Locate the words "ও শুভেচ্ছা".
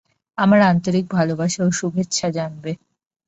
1.63-2.27